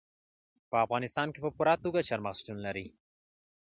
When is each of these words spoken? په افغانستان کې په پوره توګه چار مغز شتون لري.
په 0.69 0.75
افغانستان 0.85 1.27
کې 1.33 1.39
په 1.45 1.49
پوره 1.55 1.75
توګه 1.83 2.07
چار 2.09 2.19
مغز 2.25 2.37
شتون 2.41 2.57
لري. 2.65 2.85